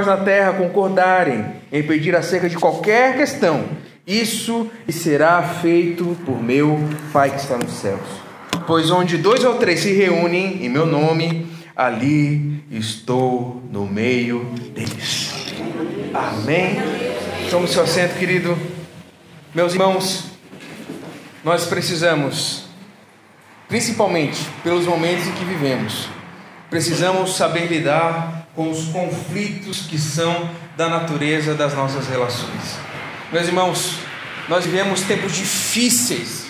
[0.00, 3.66] na terra concordarem em pedir acerca de qualquer questão,
[4.06, 6.78] isso será feito por meu
[7.12, 8.00] Pai que está nos céus.
[8.66, 15.30] Pois onde dois ou três se reúnem em meu nome, ali estou no meio deles.
[16.14, 16.78] Amém?
[17.50, 18.56] Tome seu assento, querido.
[19.54, 20.24] Meus irmãos,
[21.44, 22.64] nós precisamos,
[23.68, 26.08] principalmente pelos momentos em que vivemos,
[26.70, 32.76] precisamos saber lidar com os conflitos que são da natureza das nossas relações.
[33.32, 33.94] Meus irmãos,
[34.48, 36.46] nós vivemos tempos difíceis,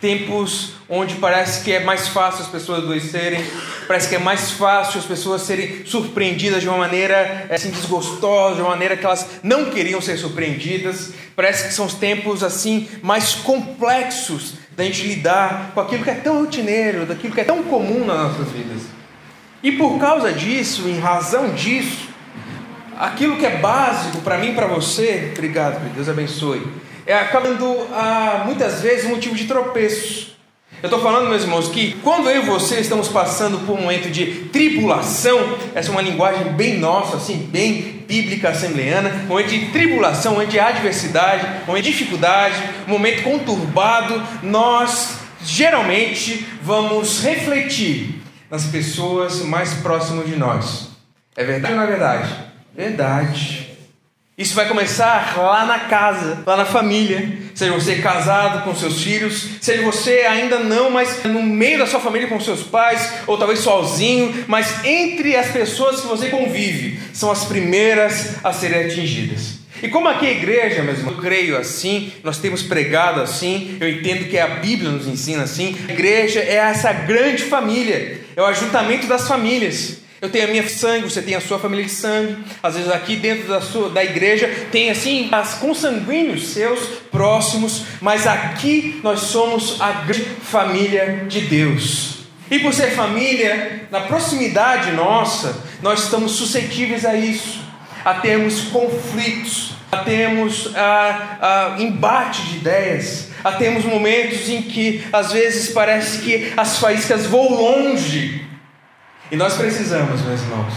[0.00, 3.44] tempos onde parece que é mais fácil as pessoas adoecerem,
[3.86, 8.60] parece que é mais fácil as pessoas serem surpreendidas de uma maneira assim desgostosa, de
[8.62, 11.12] uma maneira que elas não queriam ser surpreendidas.
[11.36, 16.14] Parece que são os tempos assim mais complexos da gente lidar com aquilo que é
[16.14, 19.01] tão rotineiro, daquilo que é tão comum nas nossas vidas.
[19.62, 22.08] E por causa disso, em razão disso,
[22.98, 26.66] aquilo que é básico para mim e para você, obrigado, Deus abençoe,
[27.06, 30.32] é acabando ah, muitas vezes um motivo de tropeço.
[30.82, 34.10] Eu estou falando, meus irmãos, que quando eu e você estamos passando por um momento
[34.10, 39.66] de tribulação, essa é uma linguagem bem nossa, assim, bem bíblica assembleana, um momento de
[39.66, 42.56] tribulação, um momento de adversidade, um momento de dificuldade,
[42.88, 48.21] um momento conturbado, nós geralmente vamos refletir
[48.52, 50.88] nas pessoas mais próximas de nós.
[51.34, 52.34] É verdade ou não é verdade?
[52.76, 53.68] Verdade.
[54.36, 57.40] Isso vai começar lá na casa, lá na família.
[57.54, 62.00] Seja você casado com seus filhos, seja você ainda não, mas no meio da sua
[62.00, 67.30] família com seus pais, ou talvez sozinho, mas entre as pessoas que você convive, são
[67.30, 69.61] as primeiras a serem atingidas.
[69.82, 73.88] E como aqui é igreja, meus irmãos, eu creio assim, nós temos pregado assim, eu
[73.88, 75.76] entendo que a Bíblia nos ensina assim.
[75.88, 79.98] A igreja é essa grande família, é o ajuntamento das famílias.
[80.20, 82.36] Eu tenho a minha sangue, você tem a sua família de sangue.
[82.62, 86.78] Às vezes aqui dentro da sua da igreja tem assim as consanguíneos seus
[87.10, 92.18] próximos, mas aqui nós somos a grande família de Deus.
[92.48, 97.58] E por ser família, na proximidade nossa, nós estamos suscetíveis a isso,
[98.04, 105.04] a termos conflitos, a termos a, a embate de ideias, a termos momentos em que
[105.12, 108.46] às vezes parece que as faíscas voam longe.
[109.30, 110.74] E nós precisamos, meus irmãos,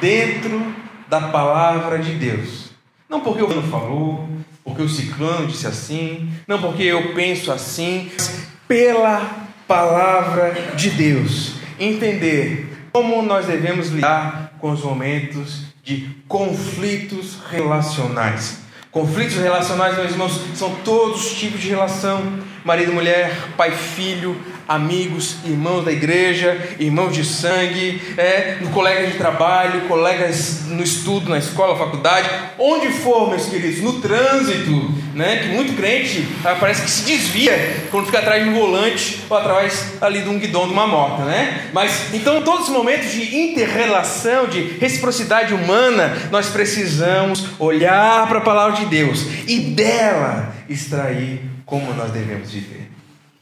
[0.00, 0.74] dentro
[1.08, 2.70] da palavra de Deus.
[3.08, 4.28] Não porque o Ciclano falou,
[4.64, 11.54] porque o ciclano disse assim, não porque eu penso assim, mas pela palavra de Deus.
[11.78, 18.58] Entender como nós devemos lidar com os momentos de conflitos relacionais.
[18.90, 22.20] Conflitos relacionais, meus irmãos, são todos os tipos de relação:
[22.64, 24.36] marido, mulher, pai, filho,
[24.68, 31.30] amigos, irmãos da igreja, irmãos de sangue, é, no colega de trabalho, colegas no estudo,
[31.30, 32.28] na escola, faculdade,
[32.58, 37.86] onde for, meus queridos, no trânsito, né, que muito crente ah, parece que se desvia
[37.90, 41.22] quando fica atrás de um volante ou atrás ali de um guidão de uma moto,
[41.22, 41.70] né?
[41.72, 48.42] Mas então, todos os momentos de interrelação, de reciprocidade humana, nós precisamos olhar para a
[48.42, 52.85] palavra de Deus e dela extrair como nós devemos viver.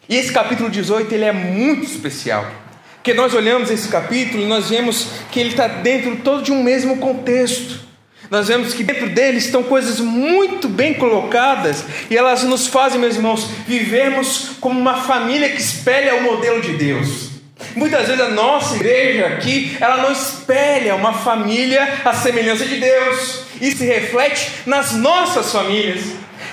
[0.09, 2.47] E esse capítulo 18 ele é muito especial.
[2.97, 6.63] Porque nós olhamos esse capítulo e nós vemos que ele está dentro todo de um
[6.63, 7.81] mesmo contexto.
[8.31, 13.17] Nós vemos que dentro dele estão coisas muito bem colocadas e elas nos fazem, meus
[13.17, 17.29] irmãos, vivermos como uma família que espelha o modelo de Deus.
[17.77, 23.41] Muitas vezes a nossa igreja aqui, ela não espelha uma família à semelhança de Deus.
[23.61, 26.05] Isso se reflete nas nossas famílias.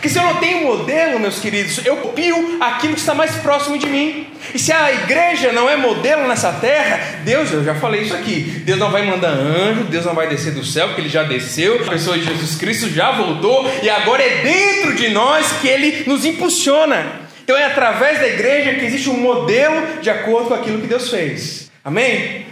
[0.01, 3.77] Que se eu não tenho modelo, meus queridos, eu copio aquilo que está mais próximo
[3.77, 4.27] de mim.
[4.53, 8.63] E se a igreja não é modelo nessa terra, Deus, eu já falei isso aqui,
[8.65, 11.81] Deus não vai mandar anjo, Deus não vai descer do céu, porque ele já desceu,
[11.85, 16.03] a pessoa de Jesus Cristo já voltou, e agora é dentro de nós que ele
[16.07, 17.21] nos impulsiona.
[17.43, 21.09] Então é através da igreja que existe um modelo de acordo com aquilo que Deus
[21.09, 21.71] fez.
[21.83, 22.45] Amém?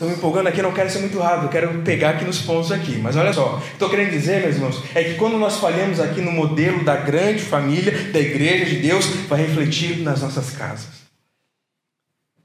[0.00, 2.96] Estou me empolgando aqui, não quero ser muito rápido, quero pegar aqui nos pontos aqui.
[2.96, 6.32] Mas olha só, estou querendo dizer, meus irmãos, é que quando nós falhamos aqui no
[6.32, 10.88] modelo da grande família, da igreja de Deus, vai refletir nas nossas casas.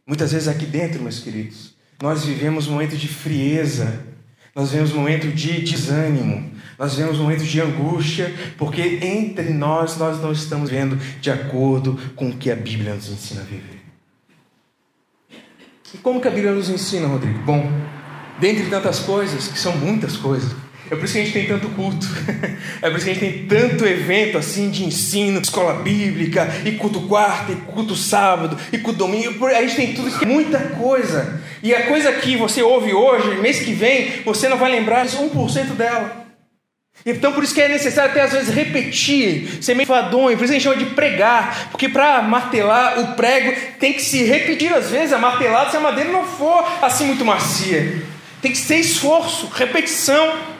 [0.06, 4.02] Muitas vezes aqui dentro, meus queridos, nós vivemos um momento de frieza,
[4.54, 9.96] nós vivemos um momento de desânimo, nós vivemos um momento de angústia, porque entre nós
[9.96, 13.75] nós não estamos vendo de acordo com o que a Bíblia nos ensina a viver.
[15.96, 17.40] E como que a Bíblia nos ensina, Rodrigo?
[17.46, 17.72] Bom,
[18.38, 20.52] dentre tantas coisas, que são muitas coisas,
[20.92, 22.06] É por isso que a gente tem tanto culto.
[22.82, 26.74] É por isso que a gente tem tanto evento assim de ensino, escola bíblica, e
[26.74, 29.46] culto quarto, e culto sábado, e culto domingo.
[29.48, 31.42] A gente tem tudo isso, muita coisa.
[31.64, 35.76] E a coisa que você ouve hoje, mês que vem, você não vai lembrar 1%
[35.76, 36.25] dela.
[37.06, 40.64] Então por isso que é necessário até às vezes repetir, fadonho, por isso a gente
[40.64, 45.20] chama de pregar, porque para martelar o prego tem que se repetir às vezes a
[45.20, 48.02] martelada se a madeira não for assim muito macia.
[48.42, 50.56] Tem que ser esforço, repetição.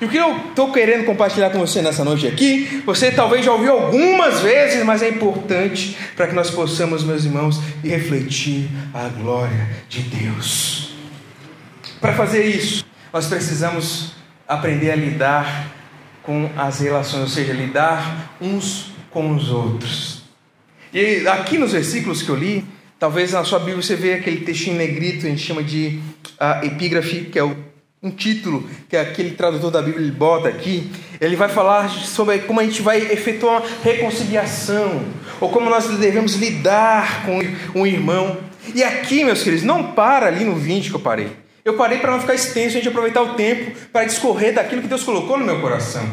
[0.00, 3.52] E o que eu estou querendo compartilhar com você nessa noite aqui, você talvez já
[3.52, 9.68] ouviu algumas vezes, mas é importante para que nós possamos, meus irmãos, refletir a glória
[9.88, 10.94] de Deus.
[12.00, 14.17] Para fazer isso, nós precisamos
[14.48, 15.70] aprender a lidar
[16.22, 20.22] com as relações, ou seja, lidar uns com os outros.
[20.92, 22.64] E aqui nos versículos que eu li,
[22.98, 26.00] talvez na sua Bíblia você veja aquele textinho negrito, a gente chama de
[26.40, 27.54] uh, epígrafe, que é o,
[28.02, 30.90] um título que aquele tradutor da Bíblia bota aqui.
[31.20, 35.02] Ele vai falar sobre como a gente vai efetuar uma reconciliação,
[35.40, 37.40] ou como nós devemos lidar com
[37.80, 38.38] um irmão.
[38.74, 41.47] E aqui, meus queridos, não para ali no 20 que eu parei.
[41.64, 44.88] Eu parei para não ficar extenso, a gente aproveitar o tempo para discorrer daquilo que
[44.88, 46.08] Deus colocou no meu coração.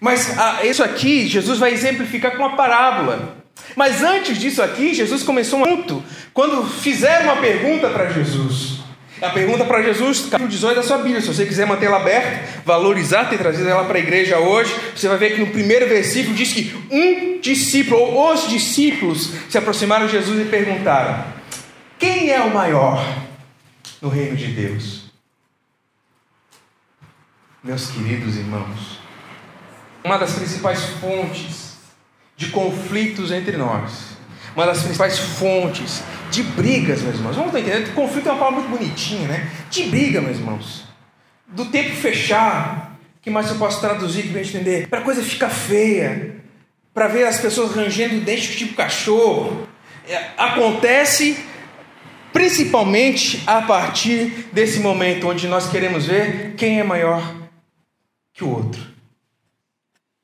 [0.00, 3.44] Mas ah, isso aqui, Jesus vai exemplificar com uma parábola.
[3.76, 6.02] Mas antes disso aqui, Jesus começou um assunto
[6.32, 8.84] quando fizeram uma pergunta para Jesus.
[9.22, 11.20] A pergunta para Jesus, capítulo 18 da sua Bíblia.
[11.20, 15.16] Se você quiser mantê-la aberta, valorizar, ter trazido ela para a igreja hoje, você vai
[15.16, 20.12] ver que no primeiro versículo diz que um discípulo, ou os discípulos, se aproximaram de
[20.12, 21.24] Jesus e perguntaram:
[21.98, 23.02] Quem é o maior?
[24.04, 25.04] No reino de Deus.
[27.62, 29.00] Meus queridos irmãos,
[30.04, 31.78] uma das principais fontes
[32.36, 34.18] de conflitos entre nós,
[34.54, 37.36] uma das principais fontes de brigas, meus irmãos.
[37.36, 37.94] Vamos entender?
[37.94, 39.50] Conflito é uma palavra muito bonitinha, né?
[39.70, 40.84] De briga, meus irmãos.
[41.46, 44.86] Do tempo fechar, que mais eu posso traduzir para entender?
[44.86, 46.42] Para coisa ficar feia,
[46.92, 49.66] para ver as pessoas rangendo dentes tipo cachorro.
[50.06, 51.42] É, acontece
[52.34, 57.22] principalmente a partir desse momento onde nós queremos ver quem é maior
[58.32, 58.82] que o outro.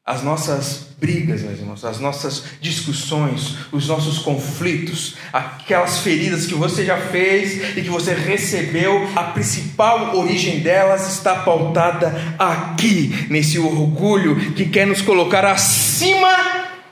[0.05, 6.85] As nossas brigas, meus irmãos, as nossas discussões, os nossos conflitos, aquelas feridas que você
[6.85, 14.53] já fez e que você recebeu, a principal origem delas está pautada aqui, nesse orgulho
[14.55, 16.37] que quer nos colocar acima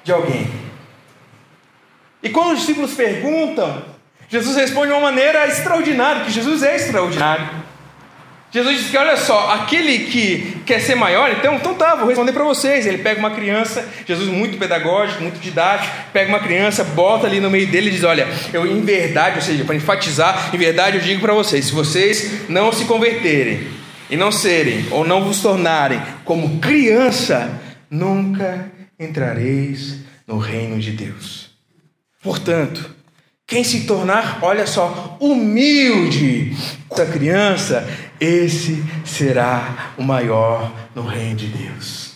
[0.05, 0.49] de alguém.
[2.23, 3.98] E quando os discípulos perguntam
[4.29, 7.49] Jesus responde de uma maneira extraordinária, que Jesus é extraordinário.
[8.51, 12.33] Jesus diz que, olha só, aquele que quer ser maior, então, então tá, vou responder
[12.33, 12.87] para vocês.
[12.87, 17.51] Ele pega uma criança, Jesus muito pedagógico, muito didático, pega uma criança, bota ali no
[17.51, 21.03] meio dele e diz: Olha, eu em verdade, ou seja, para enfatizar, em verdade eu
[21.03, 23.67] digo para vocês: se vocês não se converterem
[24.09, 27.61] e não serem, ou não vos tornarem como criança,
[27.91, 31.51] nunca entrareis no reino de Deus.
[32.23, 32.98] Portanto,
[33.49, 36.55] quem se tornar, olha só, humilde,
[36.91, 37.89] essa criança,
[38.21, 42.13] esse será o maior no reino de Deus.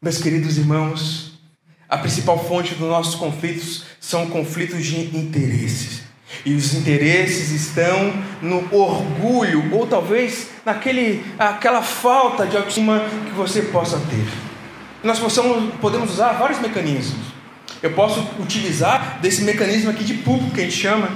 [0.00, 1.38] Meus queridos irmãos,
[1.86, 6.00] a principal fonte dos nossos conflitos são conflitos de interesses.
[6.46, 8.10] E os interesses estão
[8.40, 14.26] no orgulho, ou talvez naquele, aquela falta de autoestima que você possa ter.
[15.04, 17.39] Nós possamos, podemos usar vários mecanismos.
[17.82, 21.10] Eu posso utilizar desse mecanismo aqui de público que a gente chama,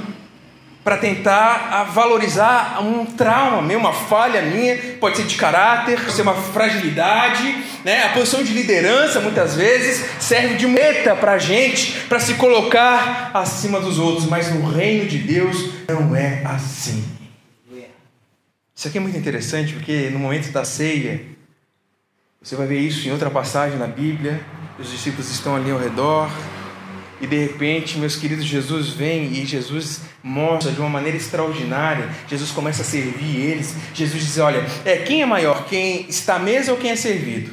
[0.83, 6.21] para tentar valorizar um trauma meu, uma falha minha, pode ser de caráter, pode ser
[6.21, 8.05] uma fragilidade, né?
[8.05, 13.31] A posição de liderança muitas vezes serve de meta para a gente, para se colocar
[13.33, 17.03] acima dos outros, mas no reino de Deus não é assim.
[18.77, 21.23] Isso aqui é muito interessante porque no momento da ceia,
[22.43, 24.39] você vai ver isso em outra passagem na Bíblia,
[24.79, 26.29] os discípulos estão ali ao redor,
[27.25, 32.11] e de repente, meus queridos, Jesus vem e Jesus mostra de uma maneira extraordinária.
[32.29, 33.75] Jesus começa a servir eles.
[33.95, 37.51] Jesus diz: Olha, é quem é maior, quem está à mesa ou quem é servido?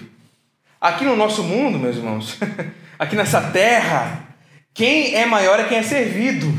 [0.79, 2.37] Aqui no nosso mundo, meus irmãos,
[2.99, 4.35] aqui nessa terra,
[4.73, 6.53] quem é maior é quem é servido.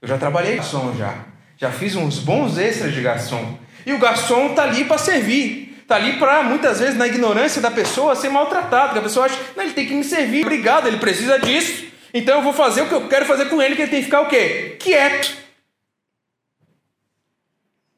[0.00, 1.24] Eu já trabalhei garçom já,
[1.56, 3.58] já fiz uns bons extras de garçom.
[3.84, 5.76] E o garçom está ali para servir.
[5.82, 8.92] Está ali para, muitas vezes, na ignorância da pessoa, ser maltratado.
[8.92, 11.88] Que a pessoa acha, não, ele tem que me servir, obrigado, ele precisa disso.
[12.12, 14.06] Então eu vou fazer o que eu quero fazer com ele, que ele tem que
[14.06, 14.76] ficar o quê?
[14.78, 15.36] Quieto.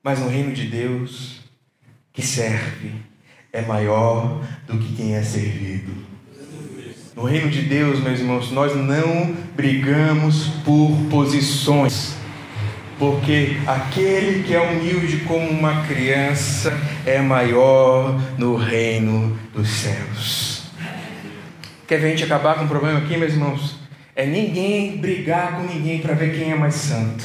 [0.03, 1.41] Mas no reino de Deus,
[2.13, 2.93] que serve
[3.53, 5.93] é maior do que quem é servido.
[7.15, 12.15] No reino de Deus, meus irmãos, nós não brigamos por posições.
[13.01, 16.71] porque aquele que é humilde como uma criança
[17.07, 20.65] é maior no reino dos céus.
[21.89, 23.80] Quer ver a gente acabar com o problema aqui, meus irmãos?
[24.21, 27.25] É ninguém brigar com ninguém para ver quem é mais santo.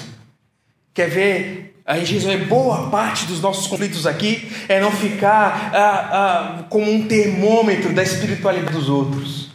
[0.93, 5.79] Quer ver a gente resolver boa parte dos nossos conflitos aqui é não ficar ah,
[5.81, 9.49] ah, como um termômetro da espiritualidade dos outros.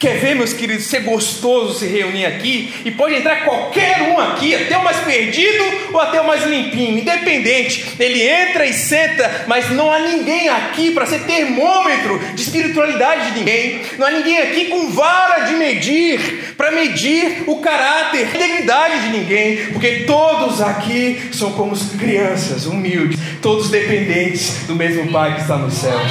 [0.00, 2.72] Quer ver, meus queridos, ser gostoso se reunir aqui?
[2.86, 7.00] E pode entrar qualquer um aqui, até o mais perdido ou até o mais limpinho,
[7.00, 7.84] independente.
[7.98, 13.40] Ele entra e senta, mas não há ninguém aqui para ser termômetro de espiritualidade de
[13.40, 13.82] ninguém.
[13.98, 19.18] Não há ninguém aqui com vara de medir, para medir o caráter, a integridade de
[19.18, 25.58] ninguém, porque todos aqui são como crianças humildes, todos dependentes do mesmo Pai que está
[25.58, 26.10] nos céus.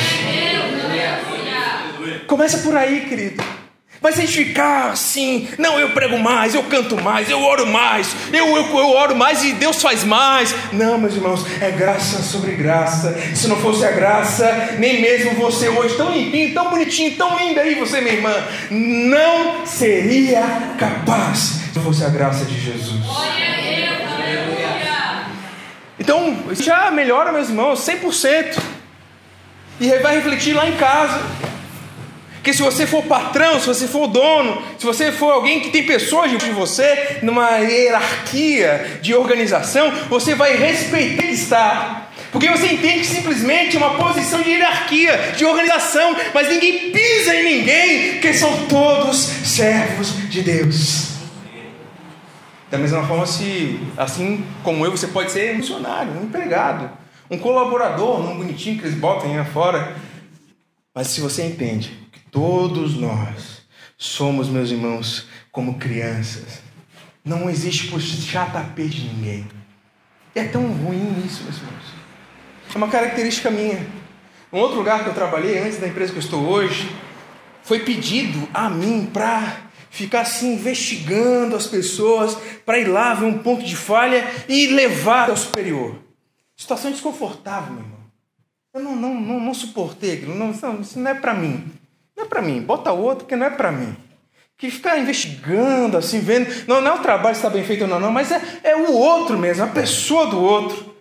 [2.27, 3.59] Começa por aí, querido.
[4.01, 7.68] Mas se a gente ficar assim, não, eu prego mais, eu canto mais, eu oro
[7.68, 10.56] mais, eu, eu, eu oro mais e Deus faz mais.
[10.72, 13.13] Não, meus irmãos, é graça sobre graça.
[13.36, 17.60] Se não fosse a graça, nem mesmo você hoje, tão limpinho, tão bonitinho, tão lindo
[17.60, 18.34] aí, você, minha irmã,
[18.72, 20.44] não seria
[20.77, 23.03] capaz se não fosse a graça de Jesus.
[26.00, 28.58] Então, já melhora, meus irmãos, 100%.
[29.82, 31.22] E vai refletir lá em casa.
[32.50, 35.86] Porque se você for patrão, se você for dono, se você for alguém que tem
[35.86, 42.08] pessoas de você, numa hierarquia de organização, você vai respeitar que está.
[42.32, 47.36] Porque você entende que simplesmente é uma posição de hierarquia, de organização, mas ninguém pisa
[47.36, 51.10] em ninguém, porque são todos servos de Deus.
[52.72, 56.89] Da mesma forma, se assim como eu, você pode ser um funcionário, um empregado,
[57.29, 59.96] um colaborador, um bonitinho que eles botam aí fora.
[60.96, 61.99] Mas se você entende
[62.32, 63.62] Todos nós
[63.98, 66.62] somos, meus irmãos, como crianças.
[67.26, 69.48] Não existe puxar tapete de ninguém.
[70.36, 71.94] É tão ruim isso, meus irmãos.
[72.74, 73.86] É uma característica minha.
[74.54, 76.90] Um outro lugar que eu trabalhei, antes da empresa que eu estou hoje,
[77.64, 83.40] foi pedido a mim para ficar assim investigando as pessoas, para ir lá ver um
[83.40, 85.96] ponto de falha e levar ao superior.
[86.56, 88.00] Situação desconfortável, meu irmão.
[88.74, 90.36] Eu não, não, não, não suportei aquilo.
[90.36, 91.72] Não, isso não é para mim.
[92.20, 93.96] Não é para mim, bota outro que não é para mim.
[94.58, 96.54] Que ficar investigando, assim, vendo.
[96.68, 98.76] Não, não é o trabalho se está bem feito ou não, não, mas é, é
[98.76, 100.96] o outro mesmo, a pessoa do outro.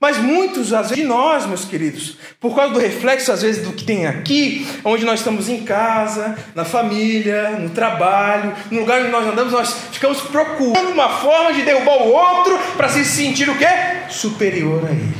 [0.00, 3.72] Mas muitos, às vezes, de nós, meus queridos, por causa do reflexo, às vezes, do
[3.72, 9.12] que tem aqui, onde nós estamos em casa, na família, no trabalho, no lugar onde
[9.12, 13.56] nós andamos, nós ficamos procurando uma forma de derrubar o outro para se sentir o
[13.56, 13.68] quê?
[14.10, 15.14] Superior a ele.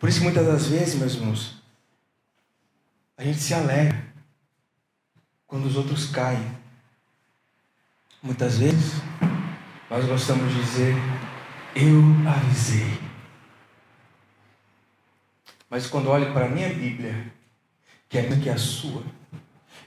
[0.00, 1.56] Por isso, muitas das vezes, meus irmãos,
[3.18, 4.04] a gente se alegra
[5.46, 6.50] quando os outros caem.
[8.22, 9.00] Muitas vezes
[9.88, 10.94] nós gostamos de dizer,
[11.74, 12.98] eu avisei.
[15.70, 17.32] Mas quando olho para a minha Bíblia,
[18.08, 19.02] que é que é a sua,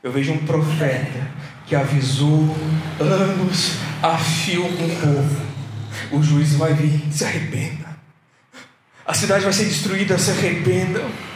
[0.02, 1.32] eu vejo um profeta
[1.68, 2.56] que avisou
[3.00, 5.50] anos a fio com o povo.
[6.12, 7.90] O juiz vai vir, se arrependa.
[9.06, 11.29] A cidade vai ser destruída, se arrependam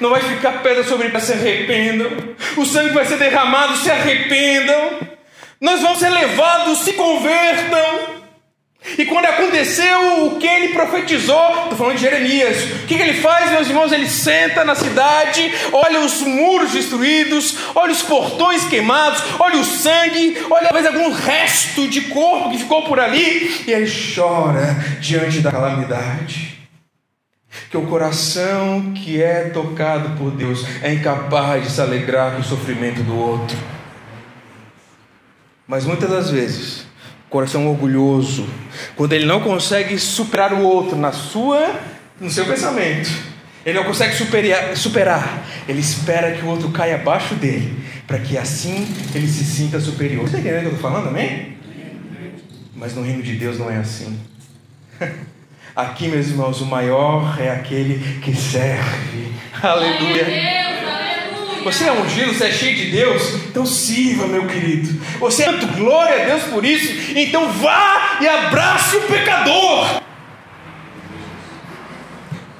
[0.00, 2.10] não vai ficar pedra sobre pedra, se arrependam.
[2.56, 5.00] O sangue vai ser derramado, se arrependam.
[5.60, 8.24] Nós vamos ser levados, se convertam.
[8.98, 13.14] E quando aconteceu o que ele profetizou, estou falando de Jeremias, o que, que, ele
[13.14, 13.90] faz, meus irmãos?
[13.90, 20.36] Ele senta na cidade, olha os muros destruídos, olha os portões queimados, olha o sangue,
[20.50, 25.50] olha talvez algum resto de corpo que ficou por ali, e ele chora diante da
[25.50, 26.53] calamidade
[27.70, 32.44] que o coração que é tocado por Deus é incapaz de se alegrar com o
[32.44, 33.56] sofrimento do outro.
[35.66, 36.80] Mas muitas das vezes,
[37.26, 38.46] o coração orgulhoso,
[38.96, 41.80] quando ele não consegue superar o outro na sua,
[42.20, 43.10] no seu pensamento,
[43.64, 48.36] ele não consegue superar, superar ele espera que o outro caia abaixo dele, para que
[48.36, 50.28] assim ele se sinta superior.
[50.28, 51.56] Você está entendendo o que eu estou falando, amém?
[52.74, 54.18] Mas no reino de Deus não é assim.
[55.76, 59.32] Aqui, meus irmãos, o maior é aquele que serve.
[59.60, 60.24] Aleluia.
[61.64, 65.00] Você é ungido, você é cheio de Deus, então sirva, meu querido.
[65.18, 70.00] Você é muito glória a Deus por isso, então vá e abrace o pecador.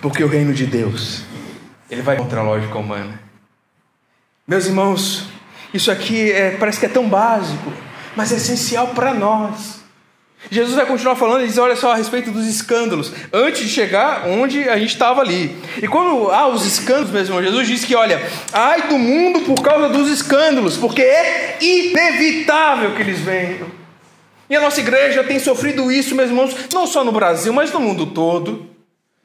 [0.02, 1.22] Porque o reino de Deus,
[1.88, 3.20] ele vai contra a lógica humana.
[4.44, 5.28] Meus irmãos,
[5.72, 7.72] isso aqui é, parece que é tão básico,
[8.16, 9.83] mas é essencial para nós.
[10.50, 14.26] Jesus vai continuar falando e diz: olha só a respeito dos escândalos, antes de chegar
[14.26, 15.56] onde a gente estava ali.
[15.82, 18.20] E quando há os escândalos, mesmo, Jesus diz que, olha,
[18.52, 23.66] ai do mundo por causa dos escândalos, porque é inevitável que eles venham.
[24.48, 27.80] E a nossa igreja tem sofrido isso, meus irmãos, não só no Brasil, mas no
[27.80, 28.73] mundo todo.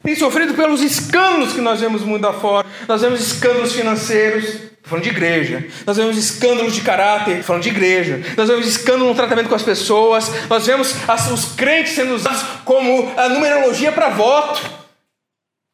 [0.02, 2.68] Tem sofrido pelos escândalos que nós vemos mundo afora.
[2.88, 5.68] Nós vemos escândalos financeiros, falando de igreja.
[5.86, 8.22] Nós vemos escândalos de caráter, falando de igreja.
[8.38, 10.32] Nós vemos escândalo no tratamento com as pessoas.
[10.50, 14.62] Nós vemos as, os crentes sendo usados como a numerologia para voto.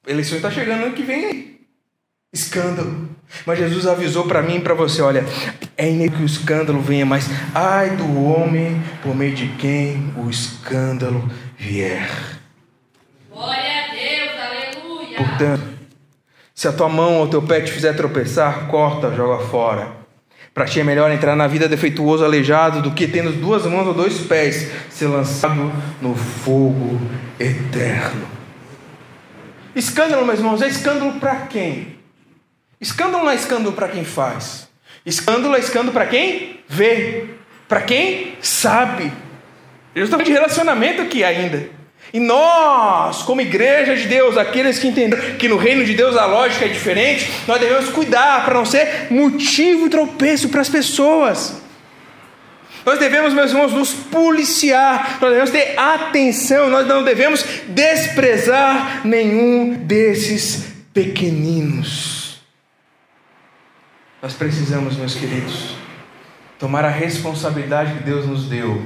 [0.07, 1.55] Eleição está chegando ano que vem aí.
[2.33, 3.09] Escândalo.
[3.45, 5.25] Mas Jesus avisou para mim e para você: olha,
[5.77, 10.29] é inevitável que o escândalo venha, mas ai do homem por meio de quem o
[10.29, 12.09] escândalo vier.
[13.31, 13.74] Glória.
[15.17, 15.63] Portanto,
[16.53, 20.05] se a tua mão ou teu pé te fizer tropeçar, corta, joga fora.
[20.53, 23.93] Para ti é melhor entrar na vida defeituoso, aleijado, do que tendo duas mãos ou
[23.93, 25.69] dois pés, ser lançado
[26.01, 27.01] no fogo
[27.37, 28.25] eterno.
[29.75, 31.97] Escândalo, meus irmãos, é escândalo para quem?
[32.79, 34.69] Escândalo não é escândalo para quem faz.
[35.05, 37.25] Escândalo é escândalo para quem vê,
[37.67, 39.11] para quem sabe.
[39.93, 41.69] Eu estou falando de relacionamento aqui ainda.
[42.15, 46.25] E nós, como igreja de Deus, aqueles que entenderam que no reino de Deus a
[46.25, 51.61] lógica é diferente, nós devemos cuidar para não ser motivo de tropeço para as pessoas.
[52.85, 59.73] Nós devemos, meus irmãos, nos policiar, nós devemos ter atenção, nós não devemos desprezar nenhum
[59.73, 62.39] desses pequeninos.
[64.21, 65.75] Nós precisamos, meus queridos,
[66.57, 68.81] tomar a responsabilidade que Deus nos deu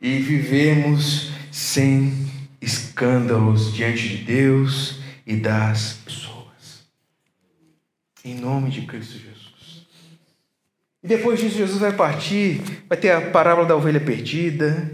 [0.00, 2.25] e vivermos sem
[2.60, 6.86] escândalos diante de Deus e das pessoas.
[8.24, 9.36] Em nome de Cristo Jesus.
[11.02, 14.90] E depois disso, Jesus vai partir, vai ter a parábola da ovelha perdida.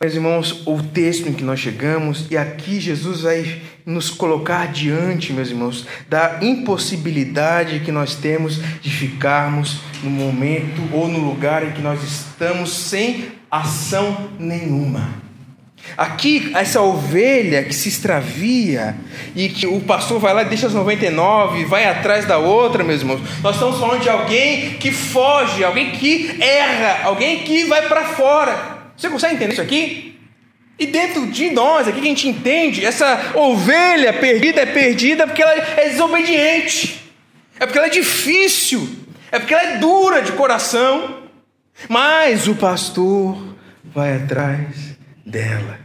[0.00, 5.32] Meus irmãos, o texto em que nós chegamos, e aqui Jesus vai nos colocar diante,
[5.32, 11.72] meus irmãos, da impossibilidade que nós temos de ficarmos no momento ou no lugar em
[11.72, 15.27] que nós estamos sem ação nenhuma.
[15.96, 18.94] Aqui, essa ovelha que se extravia
[19.34, 23.00] e que o pastor vai lá e deixa as 99, vai atrás da outra, meus
[23.00, 23.20] irmãos.
[23.42, 28.78] Nós estamos falando de alguém que foge, alguém que erra, alguém que vai para fora.
[28.96, 30.18] Você consegue entender isso aqui?
[30.78, 35.42] E dentro de nós, aqui que a gente entende, essa ovelha perdida é perdida porque
[35.42, 37.02] ela é desobediente,
[37.58, 38.88] é porque ela é difícil,
[39.32, 41.24] é porque ela é dura de coração.
[41.88, 44.87] Mas o pastor vai atrás
[45.28, 45.78] dela.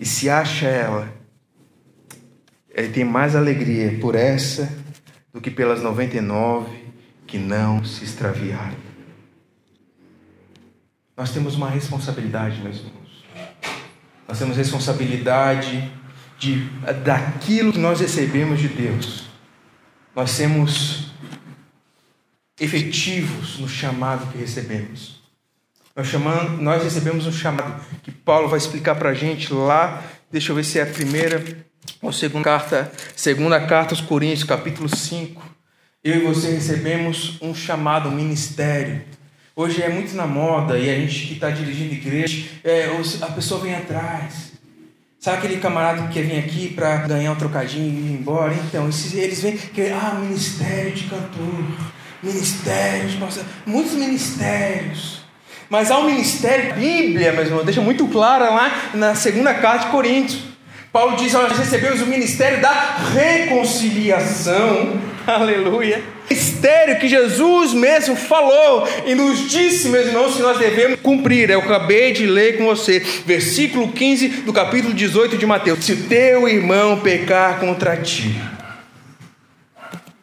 [0.00, 1.12] E se acha ela,
[2.70, 4.68] ele tem mais alegria por essa
[5.32, 6.82] do que pelas 99
[7.26, 8.76] que não se extraviaram.
[11.16, 13.24] Nós temos uma responsabilidade, meus irmãos.
[14.26, 15.92] Nós temos responsabilidade
[16.38, 16.68] de
[17.04, 19.26] daquilo que nós recebemos de Deus.
[20.16, 21.12] Nós temos
[22.58, 25.21] efetivos no chamado que recebemos.
[25.94, 30.02] Nós, chamamos, nós recebemos um chamado que Paulo vai explicar para a gente lá.
[30.30, 31.44] Deixa eu ver se é a primeira
[32.00, 35.42] ou segunda carta, segunda carta aos Coríntios, capítulo 5.
[36.02, 39.02] Eu e você recebemos um chamado, um ministério.
[39.54, 42.88] Hoje é muito na moda e a gente que está dirigindo igreja, é,
[43.20, 44.52] a pessoa vem atrás.
[45.20, 48.54] Sabe aquele camarada que quer vir aqui para ganhar um trocadinho e ir embora?
[48.54, 51.64] Então, esses, eles vêm, que, ah, ministério de cantor,
[52.22, 53.18] ministério de
[53.66, 55.21] muitos ministérios.
[55.68, 59.86] Mas há um ministério, a Bíblia, meu irmão, deixa muito clara lá na segunda carta
[59.86, 60.52] de Coríntios.
[60.92, 65.00] Paulo diz: Nós recebemos o ministério da reconciliação.
[65.26, 66.02] Aleluia.
[66.28, 71.50] Mistério que Jesus mesmo falou e nos disse, meus irmãos, que nós devemos cumprir.
[71.50, 75.84] Eu acabei de ler com você, versículo 15 do capítulo 18 de Mateus.
[75.84, 78.34] Se teu irmão pecar contra ti,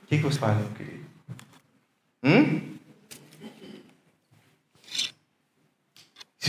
[0.04, 1.00] o que, que você faz, meu querido?
[2.24, 2.69] Hum?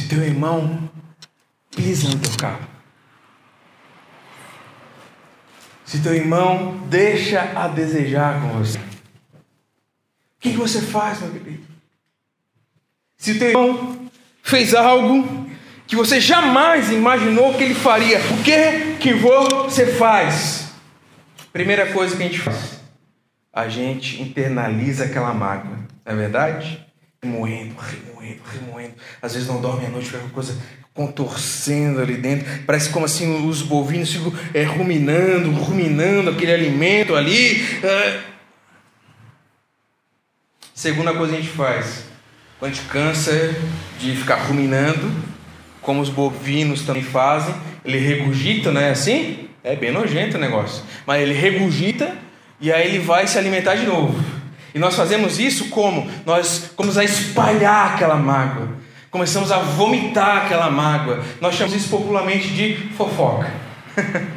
[0.01, 0.89] Se teu irmão
[1.71, 2.67] pisa no teu carro,
[5.85, 8.83] se teu irmão deixa a desejar com você, o
[10.41, 11.65] que, você faz, meu querido?
[13.19, 14.09] Se teu irmão
[14.43, 15.51] fez algo
[15.87, 20.73] que você jamais imaginou que ele faria, o que que você faz?
[21.53, 22.81] Primeira coisa que a gente faz,
[23.53, 26.90] a gente internaliza aquela mágoa, não é verdade?
[27.23, 28.95] Remoendo, remoendo, remoendo.
[29.21, 30.57] Às vezes não dorme à noite, fica coisa
[30.95, 32.47] contorcendo ali dentro.
[32.65, 37.63] Parece como assim os bovinos ficam é, ruminando, ruminando aquele alimento ali.
[37.85, 38.21] É.
[40.75, 42.05] Segunda coisa que a gente faz,
[42.59, 43.55] quando a gente cansa
[43.99, 45.13] de ficar ruminando,
[45.83, 47.55] como os bovinos também fazem,
[47.85, 49.51] ele regurgita, não é assim?
[49.63, 50.83] É bem nojento o negócio.
[51.07, 52.17] Mas ele regurgita
[52.59, 54.40] e aí ele vai se alimentar de novo.
[54.75, 56.11] E nós fazemos isso como?
[56.25, 58.69] Nós vamos a espalhar aquela mágoa.
[59.11, 61.25] Começamos a vomitar aquela mágoa.
[61.41, 63.53] Nós chamamos isso popularmente de fofoca.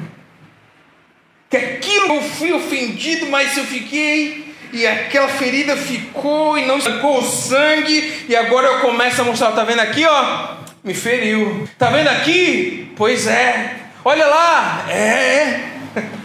[1.49, 4.43] que aquilo eu fui ofendido, mas eu fiquei
[4.73, 9.51] e aquela ferida ficou e não estancou o sangue, e agora eu começo a mostrar,
[9.51, 10.55] tá vendo aqui, ó?
[10.83, 11.69] Me feriu.
[11.77, 12.91] Tá vendo aqui?
[12.95, 13.75] Pois é.
[14.03, 14.85] Olha lá.
[14.89, 15.59] É.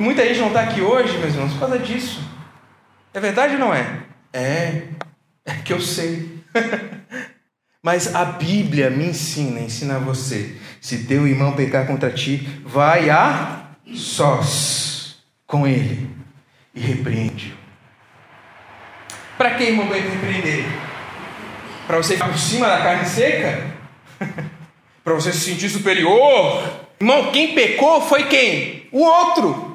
[0.00, 2.26] E muita gente não está aqui hoje, meus irmãos, por causa disso.
[3.12, 3.98] É verdade ou não é?
[4.32, 4.84] É.
[5.44, 6.42] É que eu sei.
[7.82, 10.56] Mas a Bíblia me ensina, ensina a você.
[10.80, 16.08] Se teu irmão pecar contra ti, vai a sós com ele
[16.74, 17.54] e repreende-o.
[19.36, 20.64] Para que, irmão, repreender?
[21.86, 23.70] Para você ficar por cima da carne seca?
[25.04, 26.86] Para você se sentir superior?
[26.98, 28.88] Irmão, quem pecou foi quem?
[28.90, 29.69] O outro.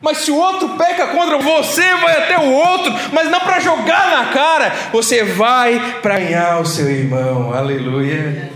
[0.00, 4.10] Mas se o outro peca contra você, vai até o outro, mas não para jogar
[4.10, 8.50] na cara, você vai para ganhar o seu irmão, aleluia.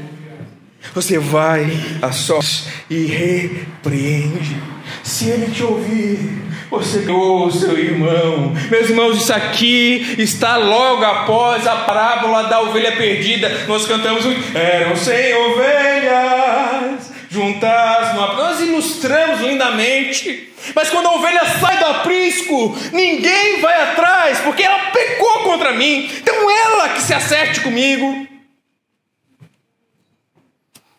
[0.95, 1.67] Você vai
[2.01, 4.57] a sós e repreende.
[5.03, 8.55] Se ele te ouvir, você ganhou o seu irmão.
[8.71, 13.65] Meus irmãos, isso aqui está logo após a parábola da ovelha perdida.
[13.67, 20.53] Nós cantamos: Eram cem ovelhas juntas no Nós ilustramos lindamente.
[20.75, 26.09] Mas quando a ovelha sai do aprisco, ninguém vai atrás, porque ela pecou contra mim.
[26.17, 28.27] Então ela que se acerte comigo.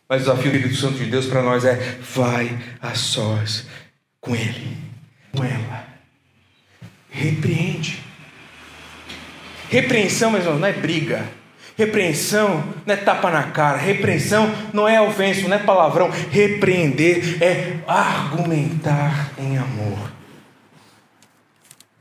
[0.08, 3.66] Mas o desafio do Espírito Santo de Deus para nós é: vai a sós
[4.20, 4.78] com Ele,
[5.36, 5.88] com ela.
[7.10, 8.04] Repreende.
[9.70, 11.28] Repreensão, irmãos, não é briga.
[11.78, 16.10] Repreensão não é tapa na cara, repreensão não é ofensa, não é palavrão.
[16.32, 20.16] Repreender é argumentar em amor.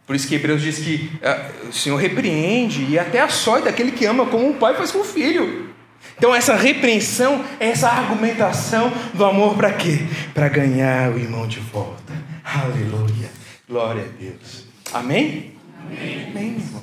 [0.07, 4.05] Por isso que Hebreus diz que uh, o Senhor repreende e até açói daquele que
[4.05, 5.71] ama, como um pai faz com o filho.
[6.17, 10.01] Então, essa repreensão, essa argumentação do amor para quê?
[10.33, 12.13] Para ganhar o irmão de volta.
[12.45, 13.31] Aleluia.
[13.69, 14.67] Glória a Deus.
[14.93, 15.55] Amém?
[15.81, 16.83] Amém, Amém irmão.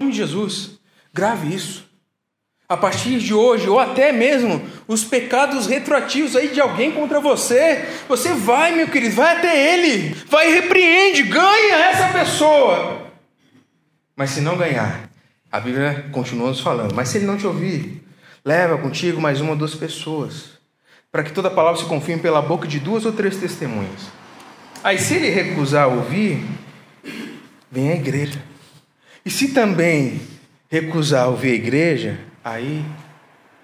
[0.00, 0.75] Em nome de Jesus.
[1.16, 1.86] Grave isso.
[2.68, 7.88] A partir de hoje, ou até mesmo os pecados retroativos aí de alguém contra você,
[8.06, 13.06] você vai, meu querido, vai até ele, vai e repreende, ganha essa pessoa.
[14.14, 15.08] Mas se não ganhar,
[15.50, 18.04] a Bíblia continua nos falando, mas se ele não te ouvir,
[18.44, 20.50] leva contigo mais uma ou duas pessoas,
[21.10, 24.02] para que toda palavra se confirme pela boca de duas ou três testemunhas.
[24.84, 26.44] Aí, se ele recusar ouvir,
[27.70, 28.42] vem à igreja.
[29.24, 30.35] E se também
[30.68, 32.84] recusar ouvir a igreja, aí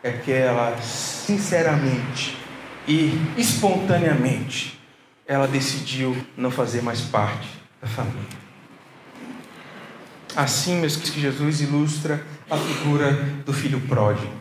[0.03, 2.37] é que ela sinceramente
[2.87, 4.81] e espontaneamente
[5.27, 7.49] ela decidiu não fazer mais parte
[7.81, 8.43] da família.
[10.35, 13.13] Assim, meus que Jesus ilustra a figura
[13.45, 14.33] do filho pródigo.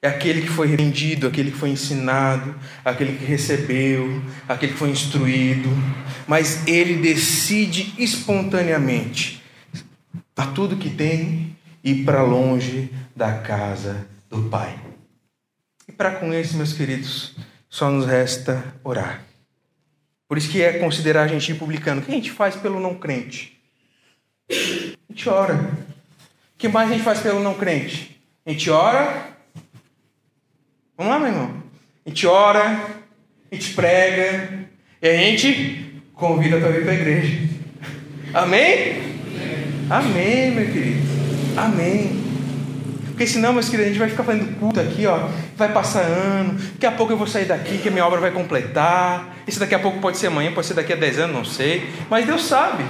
[0.00, 4.90] É aquele que foi repreendido, aquele que foi ensinado, aquele que recebeu, aquele que foi
[4.90, 5.68] instruído,
[6.26, 9.42] mas ele decide espontaneamente
[10.36, 14.78] a tudo que tem ir para longe da casa do Pai.
[15.88, 17.34] E para com isso, meus queridos,
[17.68, 19.22] só nos resta orar.
[20.28, 22.00] Por isso que é considerar a gente ir publicando.
[22.00, 23.60] O que a gente faz pelo não crente?
[24.50, 25.54] A gente ora.
[25.54, 28.18] O que mais a gente faz pelo não crente?
[28.46, 29.36] A gente ora.
[30.96, 31.62] Vamos lá, meu irmão.
[32.04, 32.86] A gente ora,
[33.50, 34.66] a gente prega,
[35.02, 37.48] e a gente convida para vir para a igreja.
[38.32, 39.02] Amém?
[39.90, 41.11] Amém, meu querido.
[41.56, 42.32] Amém.
[43.06, 45.28] Porque senão, meus queridos, a gente vai ficar fazendo culto aqui, ó.
[45.56, 48.30] Vai passar ano, daqui a pouco eu vou sair daqui, que a minha obra vai
[48.30, 49.36] completar.
[49.46, 51.88] Esse daqui a pouco pode ser amanhã, pode ser daqui a 10 anos, não sei.
[52.10, 52.84] Mas Deus sabe.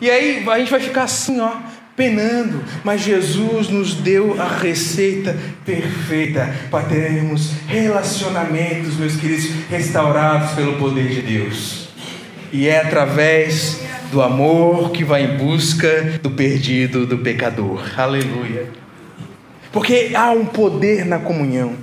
[0.00, 1.52] E aí a gente vai ficar assim, ó,
[1.96, 2.62] penando.
[2.84, 11.08] Mas Jesus nos deu a receita perfeita para termos relacionamentos, meus queridos, restaurados pelo poder
[11.08, 11.88] de Deus.
[12.52, 17.82] E é através do amor que vai em busca do perdido, do pecador.
[17.96, 18.68] Aleluia.
[19.72, 21.76] Porque há um poder na comunhão.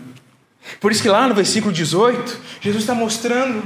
[0.80, 3.64] Por isso que lá no versículo 18, Jesus está mostrando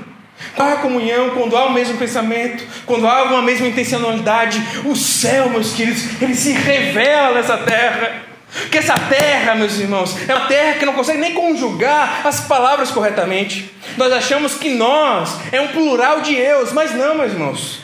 [0.55, 4.61] qual é a comunhão quando há o mesmo pensamento, quando há uma mesma intencionalidade.
[4.85, 8.23] O céu, meus queridos, ele se revela nessa terra.
[8.71, 12.89] Que essa terra, meus irmãos, é uma terra que não consegue nem conjugar as palavras
[12.89, 13.71] corretamente.
[13.95, 17.78] Nós achamos que nós é um plural de eus, mas não, meus irmãos.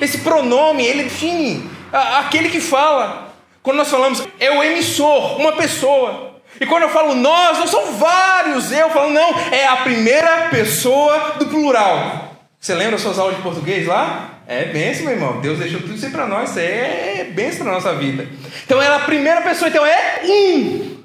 [0.00, 3.34] Esse pronome, ele define aquele que fala.
[3.62, 6.40] Quando nós falamos, é o emissor, uma pessoa.
[6.60, 11.36] E quando eu falo nós, não são vários eu falando, não, é a primeira pessoa
[11.38, 12.36] do plural.
[12.58, 14.40] Você lembra as suas aulas de português lá?
[14.46, 15.40] É benção, meu irmão.
[15.40, 16.56] Deus deixou tudo isso para nós.
[16.56, 18.28] É benção na nossa vida.
[18.64, 20.96] Então ela é a primeira pessoa, então é um.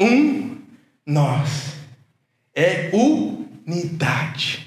[0.00, 0.58] Um
[1.06, 1.76] nós.
[2.54, 4.65] É unidade.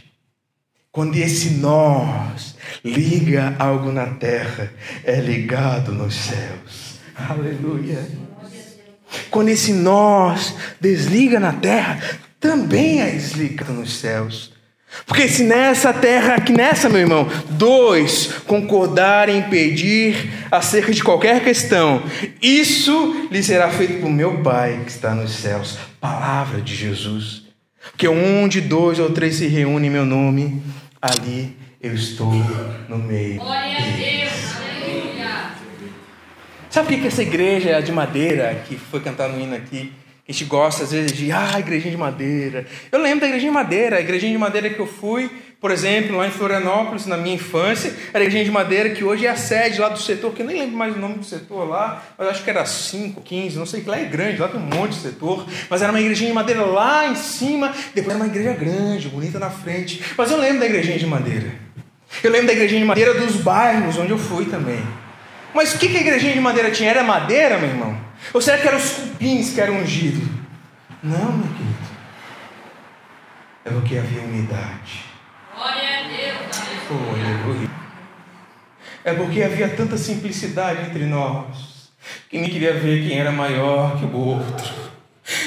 [0.99, 4.69] Quando esse nós liga algo na terra,
[5.05, 6.99] é ligado nos céus.
[7.15, 8.05] Aleluia.
[9.31, 12.01] Quando esse nós desliga na terra,
[12.37, 14.51] também é desligado nos céus.
[15.05, 21.41] Porque se nessa terra, aqui nessa, meu irmão, dois concordarem em pedir acerca de qualquer
[21.45, 22.03] questão,
[22.41, 25.77] isso lhe será feito por meu Pai que está nos céus.
[26.01, 27.47] Palavra de Jesus.
[27.91, 30.61] Porque onde dois ou três se reúnem em meu nome,
[31.01, 32.31] ali eu estou
[32.87, 33.39] no meio.
[33.39, 35.51] Glória a Deus, aleluia.
[36.69, 39.93] Sabe o que essa igreja de madeira, que foi cantar no hino aqui,
[40.27, 42.67] a gente gosta às vezes de, ah, igrejinha de madeira.
[42.91, 46.15] Eu lembro da igrejinha de madeira, a igrejinha de madeira que eu fui, por exemplo,
[46.15, 49.35] lá em Florianópolis, na minha infância, era a igrejinha de madeira que hoje é a
[49.35, 52.29] sede lá do setor, que eu nem lembro mais o nome do setor lá, mas
[52.29, 54.91] acho que era 5, 15, não sei, que lá é grande, lá tem um monte
[54.91, 58.53] de setor, mas era uma igrejinha de madeira lá em cima, depois era uma igreja
[58.53, 60.01] grande, bonita na frente.
[60.17, 61.51] Mas eu lembro da igrejinha de madeira.
[62.23, 64.81] Eu lembro da igrejinha de madeira dos bairros onde eu fui também.
[65.53, 66.89] Mas o que a igrejinha de madeira tinha?
[66.89, 67.99] Era madeira, meu irmão?
[68.33, 70.23] Ou será que eram os cupins que eram ungidos?
[71.03, 71.89] Não, meu querido.
[73.65, 75.08] É porque havia unidade.
[79.03, 81.89] É porque havia tanta simplicidade entre nós
[82.29, 84.73] que ninguém queria ver quem era maior que o outro.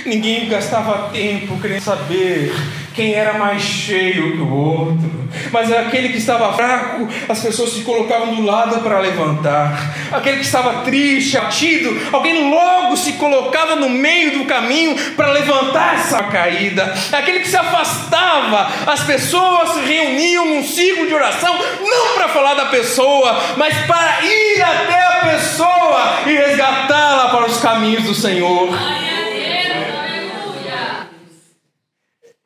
[0.04, 2.52] Ninguém gastava tempo querendo saber
[2.94, 5.22] quem era mais cheio que o outro.
[5.50, 9.94] Mas aquele que estava fraco, as pessoas se colocavam do lado para levantar.
[10.12, 15.94] Aquele que estava triste, abatido, alguém logo se colocava no meio do caminho para levantar
[15.94, 16.92] essa caída.
[17.12, 22.54] Aquele que se afastava, as pessoas se reuniam num círculo de oração, não para falar
[22.54, 28.68] da pessoa, mas para ir até a pessoa e resgatá-la para os caminhos do Senhor.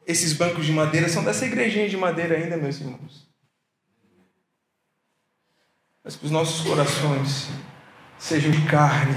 [0.06, 3.26] Esses bancos de madeira são dessa igrejinha de madeira ainda, meus irmãos.
[6.04, 7.48] Mas que os nossos corações
[8.16, 9.16] sejam de carne,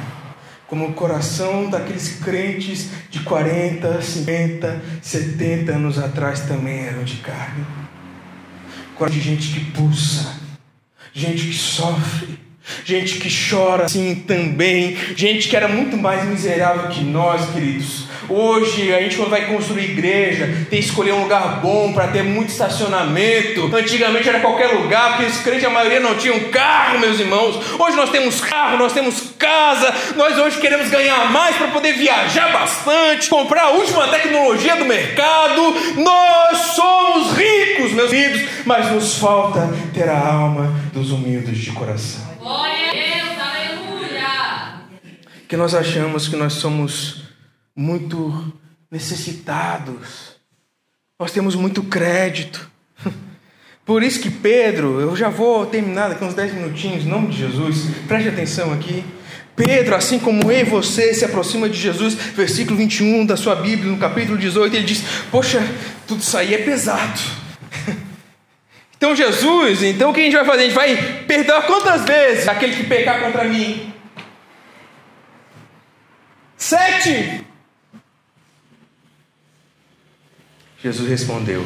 [0.65, 7.65] como o coração daqueles crentes de 40, 50, 70 anos atrás também eram de carne.
[8.95, 10.39] Coração de gente que pulsa,
[11.13, 12.39] gente que sofre,
[12.84, 18.10] gente que chora assim também, gente que era muito mais miserável que nós, queridos.
[18.29, 22.23] Hoje a gente quando vai construir igreja tem que escolher um lugar bom para ter
[22.23, 23.75] muito estacionamento.
[23.75, 27.60] Antigamente era qualquer lugar, porque os crentes a maioria não tinham carro, meus irmãos.
[27.79, 29.91] Hoje nós temos carro, nós temos casa.
[30.15, 35.73] Nós hoje queremos ganhar mais para poder viajar bastante, comprar a última tecnologia do mercado.
[35.97, 42.29] Nós somos ricos, meus queridos, mas nos falta ter a alma dos humildes de coração.
[45.49, 47.23] Que nós achamos que nós somos
[47.75, 48.53] muito
[48.91, 50.35] necessitados,
[51.19, 52.69] nós temos muito crédito.
[53.83, 57.39] Por isso que Pedro, eu já vou terminar daqui uns 10 minutinhos, em nome de
[57.39, 59.03] Jesus, preste atenção aqui.
[59.55, 63.91] Pedro, assim como eu e você, se aproxima de Jesus, versículo 21 da sua Bíblia,
[63.91, 65.67] no capítulo 18, ele diz: Poxa,
[66.07, 67.19] tudo isso aí é pesado.
[68.95, 70.59] Então, Jesus, então o que a gente vai fazer?
[70.59, 73.88] A gente vai perdoar quantas vezes aquele que pecar contra mim?
[76.69, 77.43] Sete!
[80.84, 81.65] Jesus respondeu: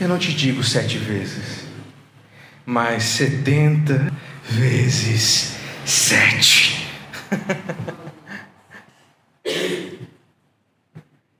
[0.00, 1.64] Eu não te digo sete vezes,
[2.64, 4.12] mas setenta
[4.44, 6.86] vezes sete.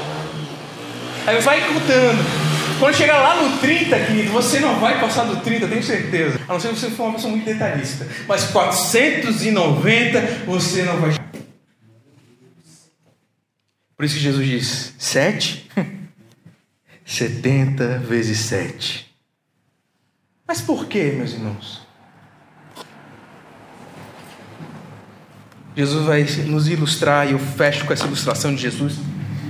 [1.26, 2.42] Aí vai contando.
[2.80, 6.40] Quando chegar lá no 30, querido, você não vai passar do 30, tenho certeza.
[6.48, 8.08] A não ser que você for uma pessoa muito detalhista.
[8.26, 11.12] Mas 490 você não vai.
[13.96, 15.70] Por isso que Jesus diz: 7?
[17.04, 19.12] 70 vezes 7.
[20.46, 21.82] Mas por que, meus irmãos?
[25.74, 28.96] Jesus vai nos ilustrar, e eu fecho com essa ilustração de Jesus,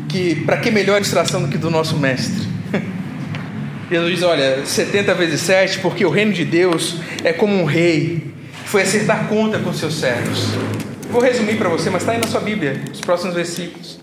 [0.08, 2.46] que para que melhor ilustração do que do nosso mestre?
[3.90, 8.32] Jesus diz: olha, 70 vezes 7, porque o reino de Deus é como um rei
[8.62, 10.48] que foi acertar conta com seus servos.
[11.10, 14.01] Vou resumir para você, mas está aí na sua Bíblia, os próximos versículos.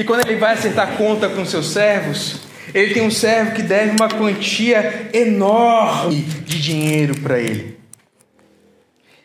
[0.00, 2.36] E quando ele vai acertar conta com seus servos,
[2.72, 7.78] ele tem um servo que deve uma quantia enorme de dinheiro para ele.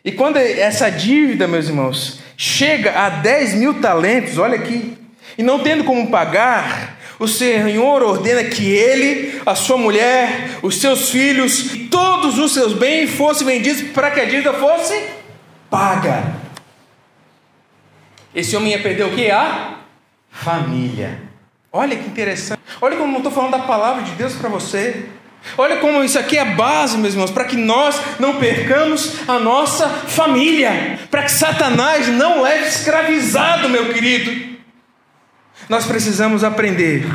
[0.04, 4.98] E quando essa dívida, meus irmãos, chega a 10 mil talentos, olha aqui,
[5.38, 11.08] e não tendo como pagar, o Senhor ordena que ele, a sua mulher, os seus
[11.08, 14.94] filhos todos os seus bens fossem vendidos para que a dívida fosse
[15.70, 16.34] paga.
[18.34, 19.30] Esse homem ia perder o que?
[19.30, 19.75] A
[20.36, 21.22] família.
[21.72, 22.60] Olha que interessante.
[22.80, 25.06] Olha como eu estou falando da palavra de Deus para você.
[25.56, 29.88] Olha como isso aqui é base, meus irmãos, para que nós não percamos a nossa
[29.88, 34.56] família, para que Satanás não leve escravizado, meu querido.
[35.68, 37.06] Nós precisamos aprender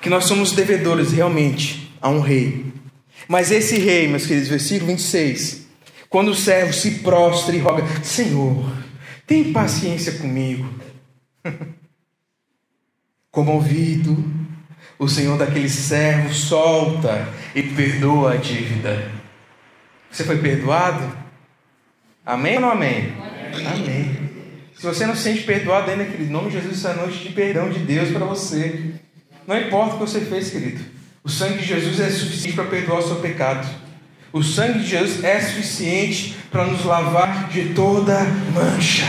[0.00, 2.72] que nós somos devedores realmente a um rei.
[3.26, 5.66] Mas esse rei, meus queridos, versículo 26,
[6.10, 8.70] quando o servo se prostra e roga: Senhor,
[9.26, 10.68] tem paciência comigo.
[13.34, 14.24] Comovido,
[14.96, 19.10] o Senhor daquele servo solta e perdoa a dívida.
[20.08, 21.02] Você foi perdoado?
[22.24, 23.12] Amém ou não amém?
[23.52, 23.66] Amém.
[23.66, 24.30] amém.
[24.78, 27.30] Se você não se sente perdoado ainda, querido, em nome de Jesus, essa noite de
[27.30, 28.92] perdão de Deus para você.
[29.48, 30.84] Não importa o que você fez, querido.
[31.24, 33.68] O sangue de Jesus é suficiente para perdoar o seu pecado.
[34.32, 38.20] O sangue de Jesus é suficiente para nos lavar de toda
[38.54, 39.06] mancha.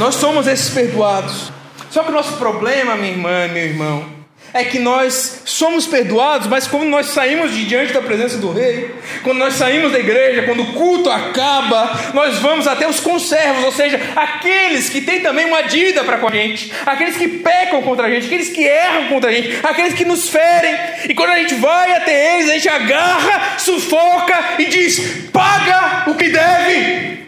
[0.00, 1.52] Nós somos esses perdoados.
[1.94, 4.04] Só que o nosso problema, minha irmã, meu irmão,
[4.52, 8.92] é que nós somos perdoados, mas quando nós saímos de diante da presença do Rei,
[9.22, 13.70] quando nós saímos da igreja, quando o culto acaba, nós vamos até os conservos, ou
[13.70, 18.08] seja, aqueles que têm também uma dívida para com a gente, aqueles que pecam contra
[18.08, 20.76] a gente, aqueles que erram contra a gente, aqueles que nos ferem,
[21.08, 26.16] e quando a gente vai até eles, a gente agarra, sufoca e diz: paga o
[26.16, 27.24] que deve.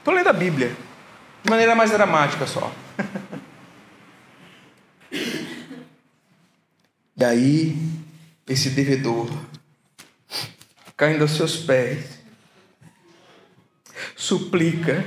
[0.00, 0.72] Estou lendo a Bíblia,
[1.44, 2.72] de maneira mais dramática só.
[7.16, 7.76] E aí,
[8.46, 9.28] esse devedor,
[10.96, 12.20] caindo aos seus pés,
[14.14, 15.04] suplica: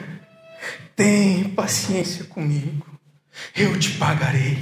[0.94, 2.86] tem paciência comigo,
[3.56, 4.58] eu te pagarei.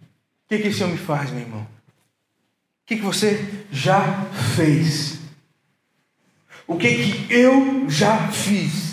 [0.00, 1.62] O que, que esse homem faz, meu irmão?
[1.62, 4.24] O que, que você já
[4.56, 5.18] fez?
[6.66, 8.89] O que, que eu já fiz?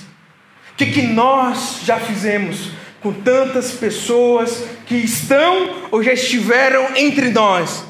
[0.77, 2.69] O que, que nós já fizemos
[3.01, 7.83] com tantas pessoas que estão ou já estiveram entre nós,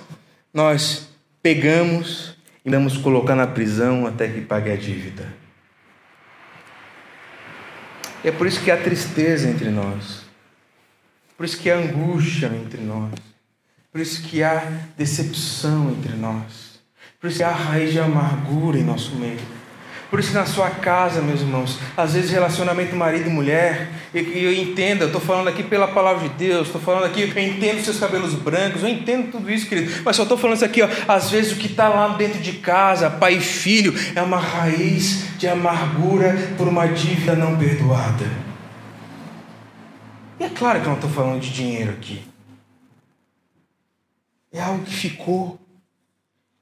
[0.53, 1.09] nós
[1.43, 5.27] pegamos e vamos colocar na prisão até que pague a dívida.
[8.23, 10.21] É por isso que há tristeza entre nós,
[11.35, 13.11] por isso que há angústia entre nós,
[13.91, 14.59] por isso que há
[14.95, 16.79] decepção entre nós,
[17.19, 19.56] por isso que há raiz de amargura em nosso meio.
[20.09, 24.53] Por isso na sua casa, meus irmãos, às vezes relacionamento marido e mulher, e, eu
[24.53, 27.99] entendo, eu estou falando aqui pela palavra de Deus, estou falando aqui, eu entendo seus
[27.99, 31.29] cabelos brancos, eu entendo tudo isso, querido, mas só estou falando isso aqui, ó, às
[31.29, 35.45] vezes o que está lá dentro de casa, pai e filho, é uma raiz de
[35.45, 38.25] amargura por uma dívida não perdoada.
[40.39, 42.21] E é claro que eu não estou falando de dinheiro aqui.
[44.53, 45.59] É algo que ficou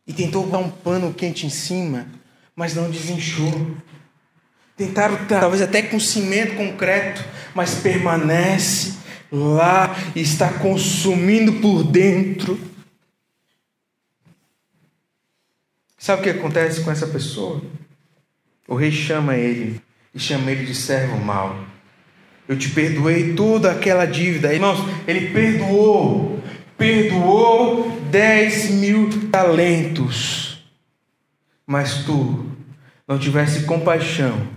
[0.08, 2.08] e tentou dar um pano quente em cima
[2.56, 3.76] mas não desinchou.
[4.78, 8.96] Tentaram talvez até com cimento concreto, mas permanece
[9.32, 12.60] lá e está consumindo por dentro.
[15.98, 17.62] Sabe o que acontece com essa pessoa?
[18.68, 19.82] O rei chama ele
[20.14, 21.66] e chama ele de servo mau.
[22.48, 24.54] Eu te perdoei toda aquela dívida.
[24.54, 26.40] Irmãos, ele perdoou,
[26.78, 30.45] perdoou 10 mil talentos
[31.66, 32.52] mas tu
[33.08, 34.48] não tivesse compaixão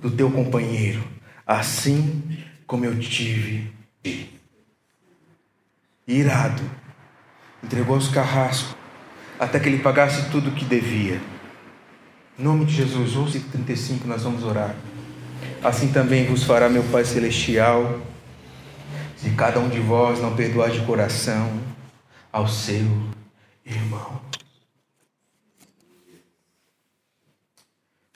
[0.00, 1.02] do teu companheiro,
[1.46, 2.22] assim
[2.66, 3.72] como eu tive.
[6.06, 6.62] Irado,
[7.62, 8.76] entregou os carrascos
[9.38, 11.20] até que ele pagasse tudo o que devia.
[12.38, 14.74] Em nome de Jesus, 11h35 nós vamos orar.
[15.62, 18.00] Assim também vos fará meu Pai Celestial,
[19.16, 21.50] se cada um de vós não perdoar de coração
[22.32, 22.86] ao seu
[23.64, 24.25] irmão.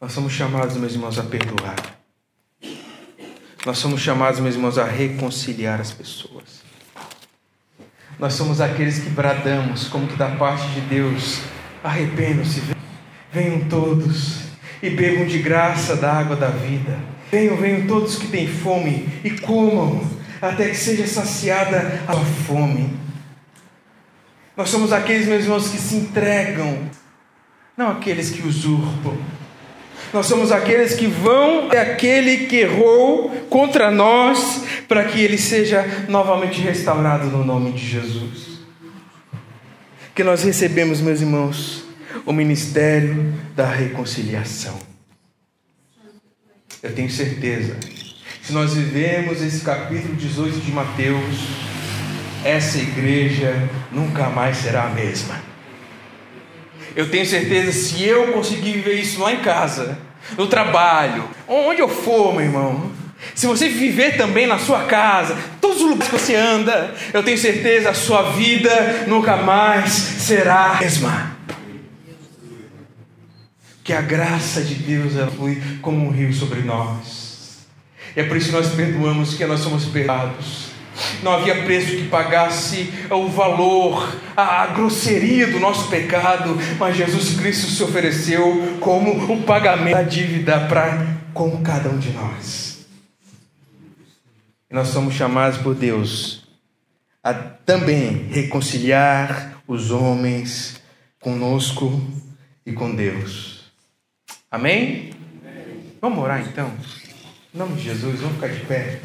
[0.00, 1.76] Nós somos chamados, meus irmãos, a perdoar.
[3.66, 6.62] Nós somos chamados, meus irmãos, a reconciliar as pessoas.
[8.18, 11.42] Nós somos aqueles que bradamos, como que da parte de Deus,
[11.84, 12.62] arrependam-se,
[13.30, 14.38] venham todos
[14.82, 16.98] e bebam de graça da água da vida.
[17.30, 20.03] Venham, venham todos que têm fome e comam,
[20.40, 22.98] até que seja saciada a fome.
[24.57, 26.88] Nós somos aqueles, meus irmãos, que se entregam,
[27.76, 29.39] não aqueles que usurpam.
[30.12, 35.84] Nós somos aqueles que vão até aquele que errou contra nós, para que ele seja
[36.09, 38.61] novamente restaurado no nome de Jesus.
[40.14, 41.84] Que nós recebemos, meus irmãos,
[42.26, 44.78] o ministério da reconciliação.
[46.82, 47.76] Eu tenho certeza,
[48.42, 51.36] se nós vivemos esse capítulo 18 de Mateus,
[52.44, 55.40] essa igreja nunca mais será a mesma.
[56.97, 59.99] Eu tenho certeza, se eu conseguir viver isso lá em casa,
[60.36, 62.91] no trabalho, onde eu for, meu irmão,
[63.34, 67.38] se você viver também na sua casa, todos os lugares que você anda, eu tenho
[67.38, 71.36] certeza, a sua vida nunca mais será a mesma.
[73.84, 77.59] Que a graça de Deus ela flui como um rio sobre nós.
[78.16, 80.70] E é por isso que nós perdoamos, que nós somos perdoados.
[81.22, 87.38] Não havia preço que pagasse o valor, a, a grosseria do nosso pecado, mas Jesus
[87.38, 92.86] Cristo se ofereceu como o pagamento da dívida para com cada um de nós.
[94.70, 96.44] Nós somos chamados por Deus
[97.22, 100.80] a também reconciliar os homens
[101.20, 102.00] conosco
[102.64, 103.70] e com Deus.
[104.50, 105.11] Amém?
[106.00, 106.72] Vamos orar então?
[107.54, 109.00] Em nome de Jesus, vamos ficar de pé.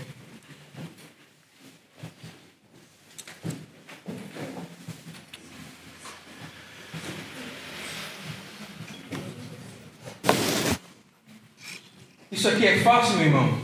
[12.31, 13.59] Isso aqui é fácil, meu irmão?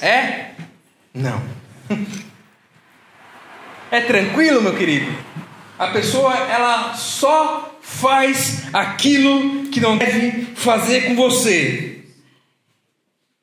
[0.00, 0.52] É?
[1.14, 1.42] Não.
[3.90, 5.10] É tranquilo, meu querido?
[5.78, 12.04] A pessoa, ela só faz aquilo que não deve fazer com você.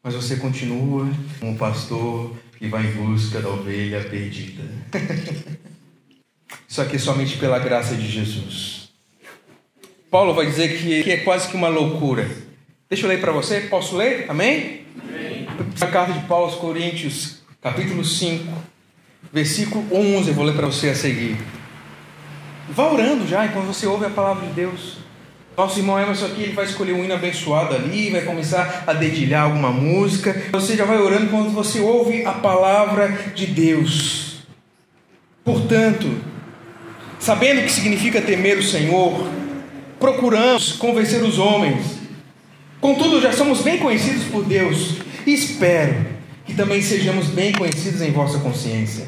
[0.04, 1.10] Mas você continua
[1.42, 4.62] um pastor que vai em busca da ovelha perdida.
[6.70, 8.90] Isso aqui é somente pela graça de Jesus.
[10.12, 12.30] Paulo vai dizer que, é quase que uma loucura.
[12.88, 14.28] Deixa eu ler para você, posso ler?
[14.30, 14.82] Amém?
[15.02, 15.48] Amém.
[15.82, 18.46] A carta de Paulo aos Coríntios, capítulo 5,
[19.34, 21.36] versículo 11, eu vou ler para você a seguir.
[22.70, 24.98] Vá orando já enquanto você ouve a palavra de Deus.
[25.58, 29.46] Nosso irmão Emerson aqui ele vai escolher um hino abençoado ali, vai começar a dedilhar
[29.46, 30.44] alguma música.
[30.52, 34.44] Você já vai orando quando você ouve a palavra de Deus.
[35.44, 36.08] Portanto,
[37.18, 39.28] sabendo o que significa temer o Senhor,
[40.00, 42.05] procuramos convencer os homens.
[42.86, 46.06] Contudo, já somos bem conhecidos por Deus e espero
[46.46, 49.08] que também sejamos bem conhecidos em vossa consciência.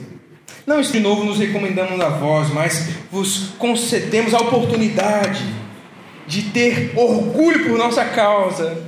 [0.65, 5.45] Não de novo nos recomendamos a vós, mas vos concedemos a oportunidade
[6.25, 8.83] de ter orgulho por nossa causa,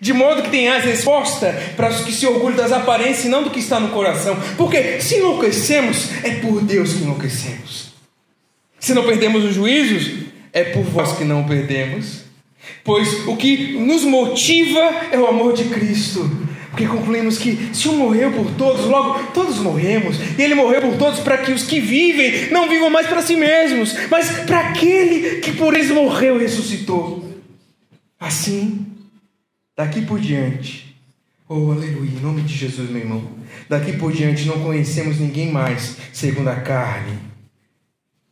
[0.00, 3.50] de modo que tenhais resposta para os que se orgulham das aparências e não do
[3.50, 4.36] que está no coração.
[4.56, 7.92] Porque se enlouquecemos, é por Deus que enlouquecemos.
[8.80, 12.28] Se não perdemos os juízos, é por vós que não perdemos.
[12.84, 14.80] Pois o que nos motiva
[15.10, 16.28] é o amor de Cristo
[16.70, 20.16] porque concluímos que se um morreu por todos, logo todos morremos.
[20.38, 23.36] E ele morreu por todos para que os que vivem não vivam mais para si
[23.36, 27.28] mesmos, mas para aquele que por eles morreu e ressuscitou.
[28.18, 28.86] Assim,
[29.76, 30.94] daqui por diante,
[31.48, 33.24] oh aleluia, em nome de Jesus, meu irmão,
[33.68, 37.29] daqui por diante não conhecemos ninguém mais segundo a carne.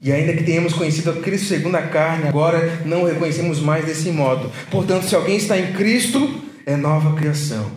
[0.01, 4.11] E ainda que tenhamos conhecido a Cristo segundo a carne, agora não reconhecemos mais desse
[4.11, 4.51] modo.
[4.71, 7.69] Portanto, se alguém está em Cristo, é nova criação.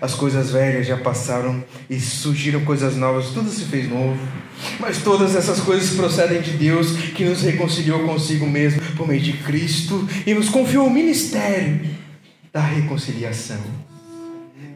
[0.00, 4.16] As coisas velhas já passaram e surgiram coisas novas, tudo se fez novo.
[4.78, 9.32] Mas todas essas coisas procedem de Deus que nos reconciliou consigo mesmo por meio de
[9.32, 11.80] Cristo e nos confiou o ministério
[12.52, 13.60] da reconciliação.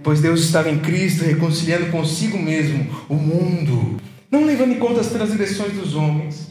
[0.02, 5.08] Pois Deus estava em Cristo reconciliando consigo mesmo o mundo, não levando em conta as
[5.08, 6.49] transgressões dos homens,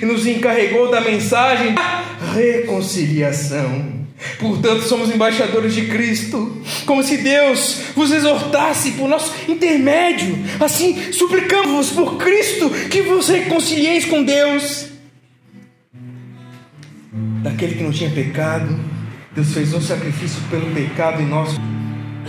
[0.00, 3.98] e nos encarregou da mensagem da reconciliação.
[4.38, 10.36] Portanto, somos embaixadores de Cristo, como se Deus vos exortasse por nosso intermédio.
[10.58, 14.86] Assim, suplicamos-vos por Cristo que vos reconcilieis com Deus.
[17.42, 18.78] Daquele que não tinha pecado,
[19.34, 21.50] Deus fez um sacrifício pelo pecado em nós,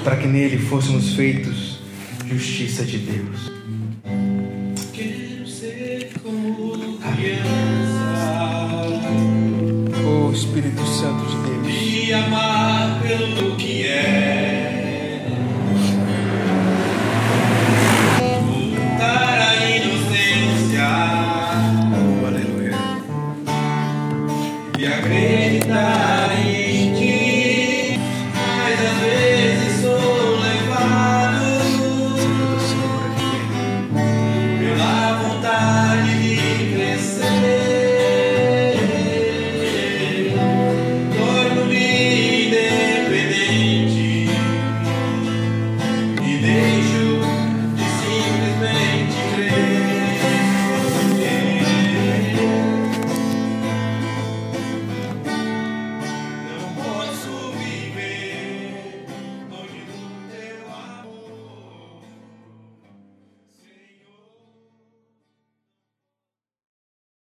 [0.04, 1.80] para que nele fôssemos feitos
[2.28, 3.59] justiça de Deus.
[11.00, 12.26] Santo de Deus.
[12.26, 13.49] Amar pelo